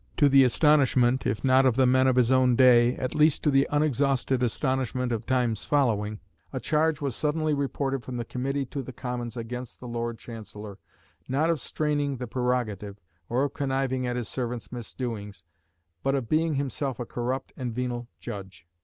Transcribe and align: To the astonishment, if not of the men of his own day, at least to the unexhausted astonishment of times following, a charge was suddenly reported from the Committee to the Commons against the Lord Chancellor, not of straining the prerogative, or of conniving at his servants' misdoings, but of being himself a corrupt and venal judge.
To 0.17 0.27
the 0.27 0.43
astonishment, 0.43 1.27
if 1.27 1.43
not 1.43 1.63
of 1.63 1.75
the 1.75 1.85
men 1.85 2.07
of 2.07 2.15
his 2.15 2.31
own 2.31 2.55
day, 2.55 2.95
at 2.95 3.13
least 3.13 3.43
to 3.43 3.51
the 3.51 3.67
unexhausted 3.71 4.41
astonishment 4.41 5.11
of 5.11 5.27
times 5.27 5.63
following, 5.63 6.19
a 6.51 6.59
charge 6.59 7.01
was 7.01 7.15
suddenly 7.15 7.53
reported 7.53 8.01
from 8.01 8.17
the 8.17 8.25
Committee 8.25 8.65
to 8.65 8.81
the 8.81 8.93
Commons 8.93 9.37
against 9.37 9.79
the 9.79 9.87
Lord 9.87 10.17
Chancellor, 10.17 10.79
not 11.27 11.51
of 11.51 11.59
straining 11.59 12.17
the 12.17 12.25
prerogative, 12.25 12.99
or 13.29 13.43
of 13.43 13.53
conniving 13.53 14.07
at 14.07 14.15
his 14.15 14.27
servants' 14.27 14.71
misdoings, 14.71 15.43
but 16.01 16.15
of 16.15 16.27
being 16.27 16.55
himself 16.55 16.99
a 16.99 17.05
corrupt 17.05 17.53
and 17.55 17.71
venal 17.75 18.07
judge. 18.19 18.65